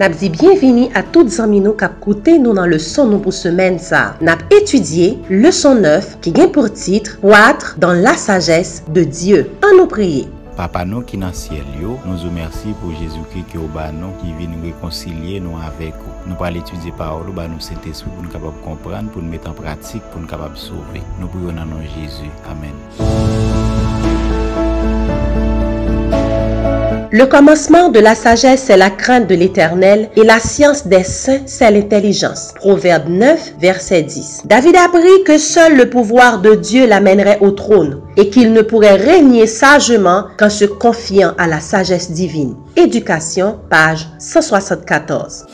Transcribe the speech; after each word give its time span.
nap 0.00 0.16
di 0.16 0.30
bienveni 0.32 0.88
a 0.96 1.02
tout 1.12 1.28
zanmi 1.28 1.58
nou 1.60 1.76
kap 1.76 1.98
koute 2.00 2.38
nou 2.40 2.56
nan 2.56 2.70
leson 2.72 3.10
nou 3.12 3.20
pou 3.20 3.36
semen 3.36 3.76
sa. 3.76 4.14
Nap 4.24 4.40
etudye 4.56 5.12
leson 5.28 5.82
9 5.84 6.16
ki 6.24 6.32
gen 6.38 6.48
pou 6.54 6.72
titre 6.72 7.18
Poitre 7.20 7.76
dan 7.82 8.00
la 8.00 8.16
sagesse 8.16 8.86
de 8.96 9.04
Diyo. 9.04 9.44
An 9.60 9.76
nou 9.76 9.90
preye. 9.92 10.24
Papa 10.56 10.86
nou 10.88 11.04
ki 11.04 11.20
nan 11.20 11.36
siel 11.36 11.68
yo, 11.80 11.98
nou 12.06 12.16
zo 12.20 12.32
mersi 12.32 12.72
pou 12.80 12.96
Jezoukri 12.96 13.44
ki 13.52 13.60
ou 13.60 13.68
ba 13.76 13.90
nou 13.92 14.16
ki 14.22 14.32
vi 14.40 14.48
nou 14.48 14.64
rekoncilie 14.64 15.40
nou 15.44 15.60
avek 15.68 16.00
ou. 16.00 16.16
Nou 16.24 16.40
pral 16.40 16.56
etudye 16.60 16.96
parolo 16.96 17.36
ba 17.36 17.44
nou 17.48 17.60
sente 17.64 17.92
sou 17.92 18.08
pou 18.16 18.24
nou 18.24 18.32
kapab 18.32 18.56
kompran, 18.64 19.12
pou 19.12 19.24
nou 19.24 19.36
met 19.36 19.48
an 19.48 19.56
pratik, 19.56 20.04
pou 20.10 20.24
nou 20.24 20.32
kapab 20.32 20.56
souve. 20.60 21.04
Nou 21.20 21.28
pou 21.28 21.44
yon 21.44 21.60
nan 21.60 21.72
nou 21.76 21.84
Jezou. 21.96 22.32
Amen. 22.48 23.59
Le 27.12 27.26
commencement 27.26 27.88
de 27.88 27.98
la 27.98 28.14
sagesse, 28.14 28.62
c'est 28.66 28.76
la 28.76 28.88
crainte 28.88 29.26
de 29.26 29.34
l'éternel, 29.34 30.10
et 30.14 30.22
la 30.22 30.38
science 30.38 30.86
des 30.86 31.02
saints, 31.02 31.40
c'est 31.44 31.68
l'intelligence. 31.68 32.52
Proverbe 32.54 33.08
9, 33.08 33.54
verset 33.60 34.02
10. 34.02 34.42
David 34.44 34.76
apprit 34.76 35.24
que 35.26 35.36
seul 35.36 35.76
le 35.76 35.90
pouvoir 35.90 36.40
de 36.40 36.54
Dieu 36.54 36.86
l'amènerait 36.86 37.38
au 37.40 37.50
trône, 37.50 38.00
et 38.16 38.30
qu'il 38.30 38.52
ne 38.52 38.62
pourrait 38.62 38.94
régner 38.94 39.48
sagement 39.48 40.26
qu'en 40.38 40.50
se 40.50 40.64
confiant 40.64 41.32
à 41.36 41.48
la 41.48 41.58
sagesse 41.58 42.12
divine. 42.12 42.54
Éducation, 42.76 43.58
page 43.68 44.06
174. 44.20 45.46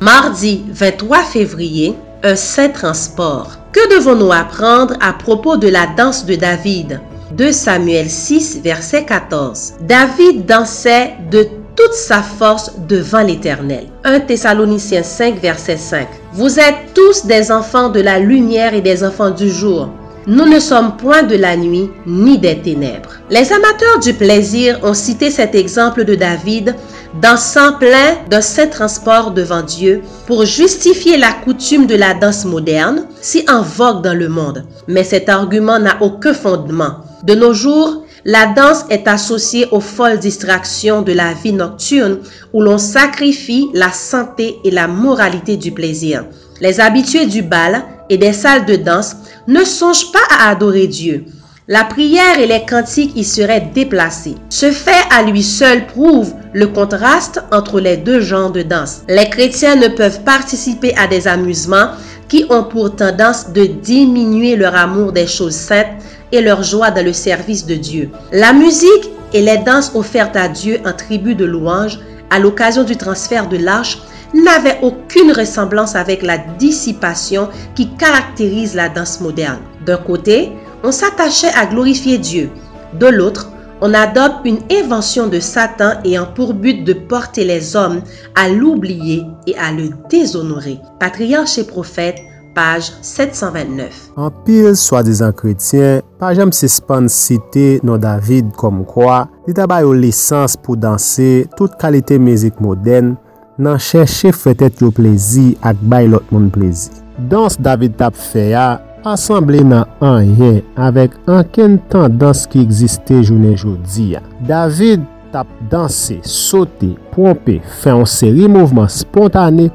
Mardi 0.00 0.64
23 0.70 1.18
février, 1.18 1.94
un 2.22 2.36
saint 2.36 2.70
transport. 2.70 3.58
Que 3.72 3.94
devons-nous 3.94 4.32
apprendre 4.32 4.94
à 5.02 5.12
propos 5.12 5.58
de 5.58 5.68
la 5.68 5.86
danse 5.94 6.24
de 6.24 6.36
David? 6.36 7.00
2 7.36 7.50
Samuel 7.50 8.08
6, 8.08 8.60
verset 8.62 9.04
14. 9.04 9.74
David 9.80 10.46
dansait 10.46 11.14
de 11.32 11.48
toute 11.74 11.92
sa 11.92 12.22
force 12.22 12.70
devant 12.86 13.22
l'Éternel. 13.22 13.86
1 14.04 14.20
Thessaloniciens 14.20 15.02
5, 15.02 15.40
verset 15.40 15.76
5. 15.76 16.06
Vous 16.32 16.60
êtes 16.60 16.94
tous 16.94 17.26
des 17.26 17.50
enfants 17.50 17.88
de 17.88 18.00
la 18.00 18.20
lumière 18.20 18.72
et 18.72 18.80
des 18.80 19.02
enfants 19.02 19.30
du 19.30 19.50
jour. 19.50 19.88
Nous 20.28 20.46
ne 20.46 20.60
sommes 20.60 20.96
point 20.96 21.24
de 21.24 21.34
la 21.34 21.56
nuit 21.56 21.90
ni 22.06 22.38
des 22.38 22.58
ténèbres. 22.58 23.16
Les 23.30 23.52
amateurs 23.52 23.98
du 24.00 24.14
plaisir 24.14 24.78
ont 24.84 24.94
cité 24.94 25.30
cet 25.30 25.56
exemple 25.56 26.04
de 26.04 26.14
David 26.14 26.76
dansant 27.20 27.74
plein 27.78 28.16
d'un 28.30 28.40
saint 28.40 28.68
transport 28.68 29.32
devant 29.32 29.62
Dieu 29.62 30.02
pour 30.26 30.44
justifier 30.44 31.16
la 31.16 31.32
coutume 31.44 31.86
de 31.86 31.96
la 31.96 32.14
danse 32.14 32.44
moderne 32.44 33.06
si 33.20 33.44
en 33.50 33.62
vogue 33.62 34.02
dans 34.02 34.16
le 34.16 34.28
monde. 34.28 34.64
Mais 34.86 35.04
cet 35.04 35.28
argument 35.28 35.80
n'a 35.80 35.96
aucun 36.00 36.32
fondement. 36.32 37.00
De 37.24 37.34
nos 37.34 37.54
jours, 37.54 38.04
la 38.26 38.46
danse 38.46 38.84
est 38.90 39.08
associée 39.08 39.66
aux 39.70 39.80
folles 39.80 40.18
distractions 40.18 41.00
de 41.00 41.12
la 41.12 41.32
vie 41.32 41.54
nocturne 41.54 42.18
où 42.52 42.60
l'on 42.60 42.76
sacrifie 42.76 43.70
la 43.72 43.92
santé 43.92 44.58
et 44.62 44.70
la 44.70 44.88
moralité 44.88 45.56
du 45.56 45.72
plaisir. 45.72 46.26
Les 46.60 46.80
habitués 46.80 47.24
du 47.24 47.40
bal 47.40 47.82
et 48.10 48.18
des 48.18 48.34
salles 48.34 48.66
de 48.66 48.76
danse 48.76 49.16
ne 49.48 49.64
songent 49.64 50.12
pas 50.12 50.36
à 50.38 50.50
adorer 50.50 50.86
Dieu. 50.86 51.24
La 51.66 51.84
prière 51.84 52.38
et 52.38 52.46
les 52.46 52.66
cantiques 52.66 53.16
y 53.16 53.24
seraient 53.24 53.70
déplacés. 53.74 54.34
Ce 54.50 54.70
fait 54.70 54.92
à 55.10 55.22
lui 55.22 55.42
seul 55.42 55.86
prouve 55.86 56.34
le 56.52 56.66
contraste 56.66 57.42
entre 57.52 57.80
les 57.80 57.96
deux 57.96 58.20
genres 58.20 58.52
de 58.52 58.60
danse. 58.60 59.00
Les 59.08 59.30
chrétiens 59.30 59.76
ne 59.76 59.88
peuvent 59.88 60.20
participer 60.24 60.94
à 60.98 61.06
des 61.06 61.26
amusements 61.26 61.92
qui 62.28 62.44
ont 62.50 62.64
pour 62.64 62.94
tendance 62.94 63.50
de 63.54 63.64
diminuer 63.64 64.56
leur 64.56 64.74
amour 64.74 65.12
des 65.12 65.26
choses 65.26 65.54
saintes 65.54 65.86
et 66.34 66.42
leur 66.42 66.62
joie 66.62 66.90
dans 66.90 67.04
le 67.04 67.12
service 67.12 67.64
de 67.64 67.76
Dieu. 67.76 68.10
La 68.32 68.52
musique 68.52 69.10
et 69.32 69.40
les 69.40 69.58
danses 69.58 69.92
offertes 69.94 70.36
à 70.36 70.48
Dieu 70.48 70.80
en 70.84 70.92
tribu 70.92 71.34
de 71.34 71.44
louange 71.44 72.00
à 72.30 72.40
l'occasion 72.40 72.82
du 72.82 72.96
transfert 72.96 73.48
de 73.48 73.56
l'arche 73.56 73.98
n'avaient 74.34 74.80
aucune 74.82 75.30
ressemblance 75.30 75.94
avec 75.94 76.22
la 76.22 76.38
dissipation 76.58 77.48
qui 77.76 77.88
caractérise 77.96 78.74
la 78.74 78.88
danse 78.88 79.20
moderne. 79.20 79.60
D'un 79.86 79.96
côté, 79.96 80.50
on 80.82 80.90
s'attachait 80.90 81.52
à 81.56 81.66
glorifier 81.66 82.18
Dieu. 82.18 82.50
De 82.98 83.06
l'autre, 83.06 83.50
on 83.80 83.94
adopte 83.94 84.44
une 84.44 84.58
invention 84.72 85.28
de 85.28 85.38
Satan 85.38 86.00
ayant 86.04 86.26
pour 86.26 86.54
but 86.54 86.82
de 86.84 86.94
porter 86.94 87.44
les 87.44 87.76
hommes 87.76 88.02
à 88.34 88.48
l'oublier 88.48 89.24
et 89.46 89.56
à 89.56 89.70
le 89.70 89.90
déshonorer. 90.10 90.78
Patriarche 90.98 91.58
et 91.58 91.64
prophète, 91.64 92.18
page 92.54 92.92
729. 93.02 94.14
An 94.20 94.32
pil 94.46 94.72
swadizan 94.78 95.34
kretien, 95.36 96.00
pa 96.20 96.32
jem 96.36 96.54
se 96.54 96.70
span 96.72 97.10
site 97.12 97.80
nan 97.86 98.00
David 98.02 98.54
kom 98.60 98.84
kwa, 98.88 99.24
li 99.48 99.54
tabay 99.56 99.84
yo 99.84 99.92
lisans 99.98 100.56
pou 100.60 100.78
danse 100.78 101.44
tout 101.58 101.74
kalite 101.80 102.18
mezik 102.22 102.62
moden 102.64 103.14
nan 103.60 103.78
chèche 103.82 104.32
fètet 104.34 104.82
yo 104.82 104.90
plezi 104.94 105.52
ak 105.66 105.82
bay 105.82 106.08
lot 106.10 106.26
moun 106.34 106.50
plezi. 106.54 106.90
Dans 107.30 107.54
David 107.62 107.98
tap 108.00 108.16
fè 108.18 108.50
ya, 108.54 108.68
Asemble 109.04 109.58
nan 109.68 109.90
an 110.00 110.24
ye, 110.38 110.62
avèk 110.80 111.12
anken 111.28 111.74
tan 111.92 112.14
dans 112.16 112.46
ki 112.48 112.62
egziste 112.64 113.18
jounen 113.18 113.52
jodi 113.52 114.14
ya. 114.14 114.22
David 114.48 115.02
tap 115.34 115.50
danse, 115.68 116.16
sote, 116.24 116.94
pompe, 117.12 117.58
fè 117.82 117.92
an 117.92 118.08
seri 118.08 118.48
mouvman 118.48 118.88
spontane 118.88 119.68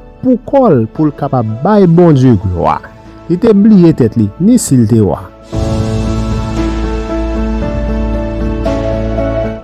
bon. 1.86 2.10
Li 3.28 3.38
ni 4.40 4.58
sil. 4.58 4.84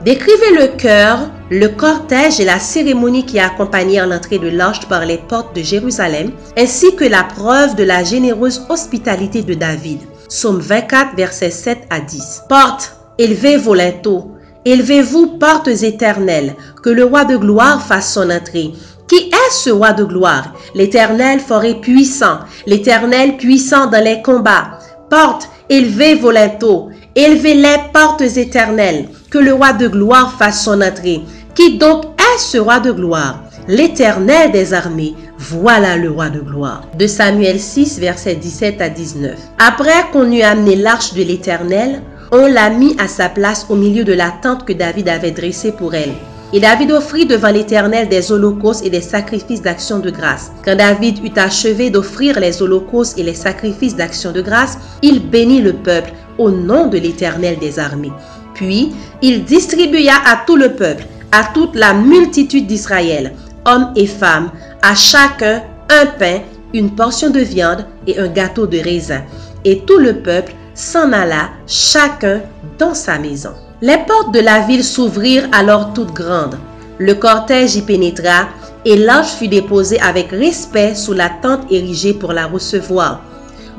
Décrivez 0.07 0.53
le 0.55 0.77
cœur, 0.77 1.19
le 1.51 1.67
cortège 1.67 2.39
et 2.39 2.45
la 2.45 2.61
cérémonie 2.61 3.27
qui 3.27 3.41
accompagnèrent 3.41 4.07
l'entrée 4.07 4.39
de 4.39 4.49
l'arche 4.49 4.87
par 4.87 5.05
les 5.05 5.19
portes 5.19 5.57
de 5.57 5.63
Jérusalem, 5.63 6.31
ainsi 6.57 6.95
que 6.95 7.05
la 7.05 7.25
preuve 7.25 7.75
de 7.75 7.83
la 7.83 8.05
généreuse 8.05 8.65
hospitalité 8.69 9.43
de 9.43 9.55
David. 9.55 9.99
Somme 10.29 10.61
24, 10.61 11.17
versets 11.17 11.51
7 11.51 11.79
à 11.91 11.99
10. 11.99 12.45
Porte, 12.49 12.97
élevez 13.19 13.57
vos 13.57 13.75
linteaux, 13.75 14.31
élevez-vous 14.65 15.39
portes 15.39 15.67
éternelles, 15.67 16.55
que 16.85 16.91
le 16.91 17.05
roi 17.05 17.25
de 17.25 17.37
gloire 17.37 17.83
fasse 17.83 18.13
son 18.15 18.31
entrée. 18.31 18.75
Qui 19.09 19.31
est 19.31 19.53
ce 19.53 19.71
roi 19.71 19.93
de 19.93 20.05
gloire? 20.05 20.53
L'Éternel 20.75 21.39
fort 21.39 21.65
et 21.65 21.81
puissant, 21.81 22.39
l'Éternel 22.67 23.37
puissant 23.37 23.87
dans 23.87 24.03
les 24.03 24.21
combats. 24.21 24.79
Porte, 25.09 25.49
élevez 25.69 26.17
vos 26.17 26.33
linteaux, 26.33 26.89
élevez 27.15 27.55
les 27.55 27.77
portes 27.93 28.23
éternelles, 28.23 29.09
que 29.31 29.39
le 29.39 29.55
roi 29.55 29.73
de 29.73 29.87
gloire 29.87 30.35
fasse 30.37 30.65
son 30.65 30.81
entrée. 30.81 31.21
Qui 31.55 31.79
donc 31.79 32.05
est 32.19 32.39
ce 32.39 32.59
roi 32.59 32.81
de 32.81 32.91
gloire? 32.91 33.43
L'Éternel 33.69 34.51
des 34.51 34.75
armées, 34.75 35.15
voilà 35.39 35.97
le 35.97 36.11
roi 36.11 36.29
de 36.29 36.41
gloire. 36.41 36.83
De 36.99 37.07
Samuel 37.07 37.61
6, 37.61 38.01
versets 38.01 38.35
17 38.35 38.81
à 38.81 38.89
19. 38.89 39.35
Après 39.59 40.11
qu'on 40.13 40.31
eut 40.33 40.43
amené 40.43 40.75
l'arche 40.75 41.15
de 41.15 41.23
l'Éternel, 41.23 42.03
on 42.33 42.47
l'a 42.47 42.71
mis 42.71 42.97
à 42.99 43.07
sa 43.07 43.29
place 43.29 43.67
au 43.69 43.77
milieu 43.77 44.03
de 44.03 44.13
la 44.13 44.33
tente 44.43 44.65
que 44.65 44.73
David 44.73 45.09
avait 45.09 45.31
dressée 45.31 45.73
pour 45.73 45.95
elle. 45.95 46.15
Et 46.53 46.61
David 46.61 46.93
offrit 46.93 47.27
devant 47.27 47.51
l'Éternel 47.51 48.09
des 48.09 48.31
holocaustes 48.31 48.85
et 48.87 48.91
des 48.91 49.01
sacrifices 49.01 49.63
d'action 49.63 49.99
de 49.99 50.11
grâce. 50.11 50.53
Quand 50.65 50.77
David 50.77 51.25
eut 51.25 51.39
achevé 51.39 51.91
d'offrir 51.91 52.39
les 52.39 52.63
holocaustes 52.63 53.19
et 53.19 53.25
les 53.25 53.35
sacrifices 53.35 53.97
d'action 53.97 54.31
de 54.31 54.41
grâce, 54.41 54.79
il 55.03 55.29
bénit 55.29 55.61
le 55.61 55.73
peuple 55.73 56.13
au 56.39 56.51
nom 56.51 56.87
de 56.87 56.99
l'Éternel 56.99 57.59
des 57.59 57.79
armées. 57.79 58.13
Puis 58.55 58.93
il 59.23 59.45
distribua 59.45 60.15
à 60.25 60.45
tout 60.47 60.57
le 60.57 60.73
peuple, 60.73 61.05
à 61.33 61.45
toute 61.53 61.75
la 61.75 61.93
multitude 61.95 62.69
d'Israël, 62.69 63.33
hommes 63.65 63.93
et 63.97 64.07
femmes, 64.07 64.51
à 64.83 64.95
chacun 64.95 65.63
un 65.91 66.07
pain, 66.07 66.41
une 66.73 66.95
portion 66.95 67.31
de 67.31 67.41
viande 67.41 67.85
et 68.07 68.19
un 68.19 68.29
gâteau 68.29 68.67
de 68.67 68.79
raisin. 68.79 69.23
Et 69.65 69.81
tout 69.81 69.99
le 69.99 70.23
peuple 70.23 70.53
s'en 70.75 71.13
alla 71.13 71.51
chacun 71.67 72.41
dans 72.79 72.95
sa 72.95 73.19
maison. 73.19 73.53
Les 73.83 73.99
portes 73.99 74.33
de 74.33 74.41
la 74.41 74.61
ville 74.61 74.83
s'ouvrirent 74.83 75.51
alors 75.53 75.93
toutes 75.93 76.15
grandes. 76.15 76.57
Le 76.97 77.13
cortège 77.13 77.77
y 77.77 77.83
pénétra 77.83 78.49
et 78.87 78.97
l'arche 78.97 79.35
fut 79.35 79.49
déposée 79.49 80.01
avec 80.01 80.31
respect 80.31 80.95
sous 80.95 81.13
la 81.13 81.29
tente 81.29 81.71
érigée 81.71 82.15
pour 82.15 82.33
la 82.33 82.47
recevoir. 82.47 83.21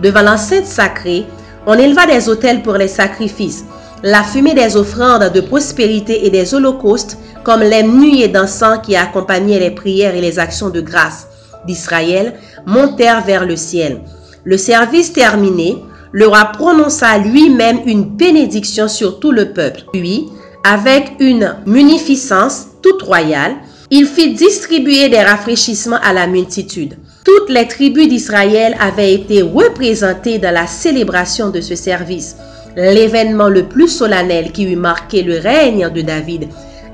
Devant 0.03 0.21
l'enceinte 0.21 0.67
sacrée, 0.67 1.25
on 1.65 1.73
éleva 1.73 2.05
des 2.05 2.29
autels 2.29 2.61
pour 2.61 2.73
les 2.73 2.87
sacrifices. 2.87 3.65
La 4.03 4.21
fumée 4.21 4.53
des 4.53 4.77
offrandes 4.77 5.31
de 5.33 5.41
prospérité 5.41 6.27
et 6.27 6.29
des 6.29 6.53
holocaustes, 6.53 7.17
comme 7.43 7.61
les 7.61 7.81
nuées 7.81 8.27
d'encens 8.27 8.81
qui 8.83 8.95
accompagnaient 8.95 9.59
les 9.59 9.71
prières 9.71 10.13
et 10.13 10.21
les 10.21 10.37
actions 10.37 10.69
de 10.69 10.81
grâce 10.81 11.27
d'Israël, 11.65 12.35
montèrent 12.67 13.25
vers 13.25 13.47
le 13.47 13.55
ciel. 13.55 14.01
Le 14.43 14.57
service 14.57 15.11
terminé, 15.11 15.83
le 16.11 16.27
roi 16.27 16.45
prononça 16.53 17.17
lui-même 17.17 17.79
une 17.85 18.03
bénédiction 18.03 18.87
sur 18.87 19.19
tout 19.19 19.31
le 19.31 19.53
peuple. 19.53 19.81
Puis, 19.93 20.25
avec 20.63 21.13
une 21.19 21.55
munificence 21.65 22.67
toute 22.81 23.01
royale, 23.01 23.55
il 23.89 24.05
fit 24.05 24.33
distribuer 24.33 25.09
des 25.09 25.21
rafraîchissements 25.21 25.99
à 26.03 26.13
la 26.13 26.27
multitude. 26.27 26.97
Toutes 27.23 27.49
les 27.49 27.67
tribus 27.67 28.07
d'Israël 28.09 28.75
avaient 28.79 29.13
été 29.13 29.41
représentées 29.41 30.39
dans 30.39 30.53
la 30.53 30.67
célébration 30.67 31.49
de 31.49 31.61
ce 31.61 31.75
service, 31.75 32.35
l'événement 32.75 33.49
le 33.49 33.63
plus 33.63 33.87
solennel 33.87 34.51
qui 34.51 34.63
eut 34.63 34.75
marqué 34.75 35.23
le 35.23 35.39
règne 35.39 35.89
de 35.89 36.01
David 36.01 36.47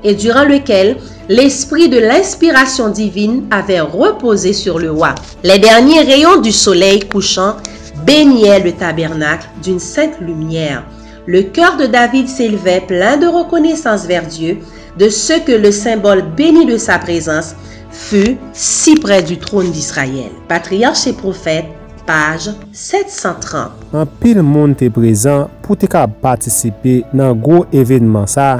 et 0.04 0.14
durant 0.14 0.44
lequel 0.44 0.96
l'esprit 1.28 1.88
de 1.88 1.98
l'inspiration 1.98 2.90
divine 2.90 3.44
avait 3.50 3.80
reposé 3.80 4.52
sur 4.52 4.78
le 4.78 4.92
roi. 4.92 5.14
Les 5.42 5.58
derniers 5.58 6.02
rayons 6.02 6.40
du 6.40 6.52
soleil 6.52 7.00
couchant 7.00 7.56
baignait 8.06 8.60
le 8.60 8.72
tabernacle 8.72 9.48
d'une 9.62 9.78
sainte 9.78 10.20
lumière. 10.20 10.84
Le 11.26 11.42
cœur 11.42 11.76
de 11.76 11.86
David 11.86 12.28
s'élevait 12.28 12.82
plein 12.82 13.16
de 13.16 13.26
reconnaissance 13.26 14.06
vers 14.06 14.26
Dieu 14.26 14.58
de 14.98 15.08
ce 15.08 15.44
que 15.44 15.52
le 15.52 15.70
symbole 15.70 16.22
béni 16.36 16.66
de 16.66 16.76
sa 16.76 16.98
présence 16.98 17.54
fut 17.90 18.36
si 18.52 18.96
près 18.96 19.22
du 19.22 19.38
trône 19.38 19.70
d'Israël. 19.70 20.30
Patriarche 20.48 21.06
et 21.06 21.12
prophète, 21.12 21.66
page 22.06 22.50
730. 22.72 23.70
An 23.94 24.06
pil 24.20 24.42
moun 24.44 24.74
te 24.76 24.90
prezant 24.92 25.50
pou 25.64 25.78
te 25.78 25.88
ka 25.90 26.04
patisipe 26.08 27.00
nan 27.16 27.38
gwo 27.40 27.64
evidman 27.72 28.28
sa, 28.30 28.58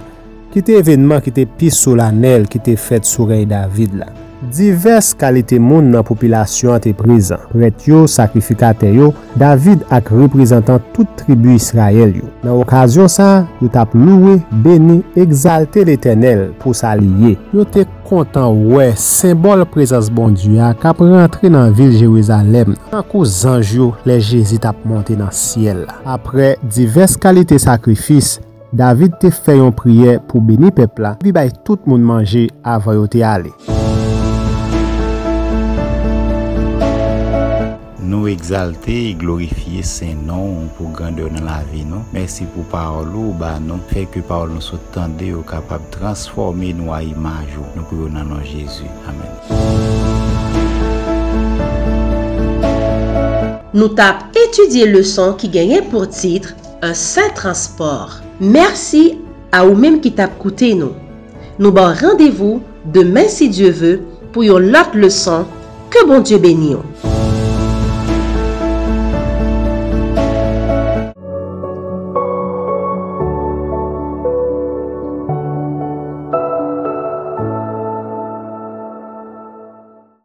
ki 0.55 0.65
te 0.65 0.79
evidman 0.81 1.21
ki 1.25 1.35
te 1.35 1.49
pi 1.59 1.73
solanel 1.75 2.49
ki 2.49 2.63
te 2.65 2.79
fet 2.81 3.09
sou 3.09 3.29
rey 3.29 3.45
David 3.51 3.99
la. 4.01 4.24
Divers 4.53 5.13
kalite 5.17 5.57
moun 5.63 5.89
nan 5.93 6.05
popilasyon 6.07 6.83
te 6.85 6.93
prizan, 6.97 7.41
pret 7.53 7.87
yo, 7.89 8.05
sakrifikate 8.11 8.91
yo, 8.93 9.13
David 9.41 9.85
ak 9.95 10.11
reprezentan 10.15 10.83
tout 10.95 11.09
tribu 11.21 11.55
Israel 11.55 12.13
yo. 12.19 12.29
Nan 12.45 12.59
okasyon 12.61 13.11
sa, 13.13 13.29
yo 13.63 13.71
tap 13.73 13.95
loue, 13.97 14.37
beni, 14.65 15.01
exalte 15.17 15.85
l'Eternel 15.89 16.51
pou 16.61 16.77
sa 16.77 16.95
liye. 16.99 17.35
Yo 17.57 17.65
te 17.65 17.87
kontan 18.09 18.67
wè, 18.75 18.91
sembol 19.01 19.65
prezans 19.73 20.11
bon 20.13 20.35
diya 20.37 20.73
kap 20.83 21.01
rentre 21.05 21.51
nan 21.53 21.73
vil 21.77 21.95
Jewezalem, 21.97 22.75
nan 22.93 23.07
kou 23.11 23.25
zanj 23.29 23.77
yo 23.79 23.93
le 24.09 24.19
Jezi 24.21 24.61
tap 24.63 24.83
monte 24.89 25.17
nan 25.19 25.33
siel. 25.35 25.87
Apre 26.05 26.55
divers 26.65 27.17
kalite 27.21 27.61
sakrifis, 27.63 28.37
David 28.75 29.21
te 29.23 29.31
fè 29.31 29.55
yon 29.61 29.71
priye 29.77 30.19
pou 30.27 30.43
beni 30.43 30.75
pepla, 30.75 31.15
vi 31.23 31.31
bay 31.33 31.53
tout 31.63 31.87
moun 31.87 32.03
manje 32.03 32.49
ava 32.67 32.99
yo 32.99 33.07
te 33.07 33.23
ale. 33.23 33.55
Nou 38.05 38.29
exalte 38.29 38.93
e 38.93 39.13
glorifiye 39.17 39.81
sen 39.81 40.19
non 40.29 40.67
pou 40.77 40.93
grandeur 40.93 41.31
nan 41.33 41.47
la 41.49 41.63
vi 41.71 41.87
non. 41.89 42.03
Mersi 42.13 42.45
pou 42.53 42.67
parol 42.69 43.15
ou 43.17 43.33
ba 43.41 43.55
non. 43.65 43.81
Fek 43.89 44.11
ke 44.13 44.21
parol 44.29 44.53
nou 44.53 44.65
sotande 44.65 45.31
ou 45.33 45.41
kapab 45.49 45.87
transforme 45.95 46.75
nou 46.77 46.93
a 46.93 46.99
imaj 47.01 47.55
ou. 47.57 47.65
Nou 47.73 47.89
pou 47.89 48.05
yon 48.05 48.13
nan 48.19 48.29
nou 48.29 48.45
Jezu. 48.45 48.85
Amen. 49.09 49.33
Nou 53.73 53.89
tap 53.97 54.37
etudye 54.37 54.85
le 54.91 55.01
son 55.09 55.33
ki 55.41 55.49
genye 55.57 55.81
pou 55.89 56.05
titre 56.05 56.53
Un 56.85 56.93
Saint 56.93 57.33
Transport. 57.41 58.21
Mersi 58.37 59.15
a 59.49 59.65
ou 59.65 59.81
menm 59.81 59.97
ki 60.05 60.13
tap 60.21 60.37
koute 60.45 60.75
nou. 60.77 60.93
Nou 61.57 61.73
ban 61.73 61.97
randevou 61.97 62.61
demen 62.93 63.33
si 63.33 63.49
Diyo 63.49 63.73
ve 63.81 63.97
pou 64.29 64.45
yon 64.45 64.69
lot 64.77 64.93
le 64.93 65.09
son. 65.09 65.49
Ke 65.89 66.05
bon 66.05 66.21
Diyo 66.21 66.45
beni 66.45 66.75
ou. 66.77 67.14